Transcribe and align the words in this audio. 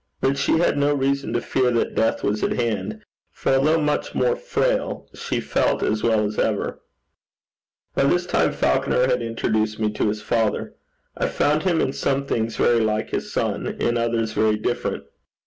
But 0.19 0.35
she 0.39 0.53
had 0.53 0.79
no 0.79 0.95
reason 0.95 1.31
to 1.33 1.41
fear 1.41 1.69
that 1.69 1.93
death 1.93 2.23
was 2.23 2.41
at 2.41 2.53
hand; 2.53 3.03
for, 3.31 3.51
although 3.53 3.79
much 3.79 4.15
more 4.15 4.35
frail, 4.35 5.07
she 5.13 5.39
felt 5.39 5.83
as 5.83 6.01
well 6.01 6.25
as 6.25 6.39
ever. 6.39 6.81
By 7.93 8.05
this 8.05 8.25
time 8.25 8.51
Falconer 8.51 9.05
had 9.07 9.21
introduced 9.21 9.77
me 9.79 9.91
to 9.91 10.07
his 10.07 10.23
father. 10.23 10.73
I 11.15 11.27
found 11.27 11.61
him 11.61 11.79
in 11.81 11.93
some 11.93 12.25
things 12.25 12.57
very 12.57 12.79
like 12.79 13.11
his 13.11 13.31
son; 13.31 13.67
in 13.79 13.95
others, 13.95 14.33
very 14.33 14.57
different. 14.57 15.03